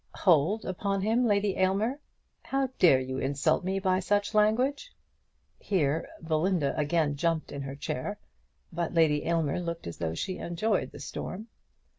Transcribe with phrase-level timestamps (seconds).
[0.15, 1.99] "Hold upon him, Lady Aylmer!
[2.41, 4.91] How dare you insult me by such language?"
[5.59, 8.17] Hereupon Belinda again jumped in her chair;
[8.73, 11.49] but Lady Aylmer looked as though she enjoyed the storm.